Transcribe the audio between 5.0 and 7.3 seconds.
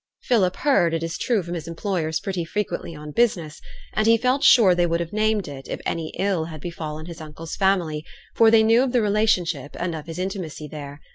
named it, if any ill had befallen his